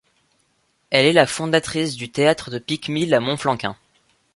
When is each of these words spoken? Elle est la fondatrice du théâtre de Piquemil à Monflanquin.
Elle 0.89 1.05
est 1.05 1.13
la 1.13 1.27
fondatrice 1.27 1.95
du 1.95 2.09
théâtre 2.09 2.49
de 2.49 2.57
Piquemil 2.57 3.13
à 3.13 3.19
Monflanquin. 3.19 3.77